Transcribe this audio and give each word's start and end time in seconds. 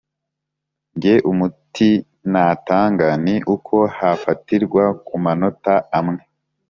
Nge 0.95 1.13
umuti 1.31 1.89
natanga 2.31 3.07
ni 3.25 3.35
uko 3.53 3.75
hafatirwa 3.97 4.83
ku 5.05 5.15
manota 5.23 5.73
amwe, 5.97 6.21